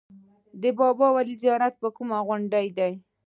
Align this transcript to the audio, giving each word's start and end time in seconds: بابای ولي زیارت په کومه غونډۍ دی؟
بابای 0.77 1.11
ولي 1.15 1.35
زیارت 1.41 1.73
په 1.81 1.87
کومه 1.95 2.17
غونډۍ 2.27 2.67
دی؟ 2.77 2.93